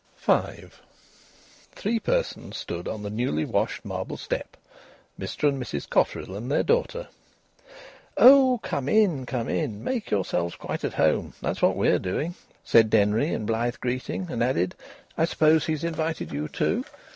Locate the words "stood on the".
2.57-3.11